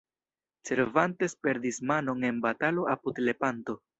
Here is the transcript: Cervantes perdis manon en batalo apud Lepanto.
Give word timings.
Cervantes 0.69 1.35
perdis 1.47 1.77
manon 1.91 2.25
en 2.31 2.41
batalo 2.47 2.89
apud 2.97 3.21
Lepanto. 3.29 3.81